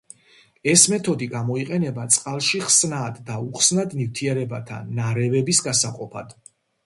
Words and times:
ეს 0.71 0.83
მეთოდი 0.93 1.25
გამოიყენება 1.33 2.05
წყალში 2.15 2.61
ხსნად 2.69 3.21
და 3.29 3.37
უხსნად 3.51 3.93
ნივთიერებათა 4.01 4.79
ნარევების 5.01 5.61
გასაყოფად. 5.69 6.35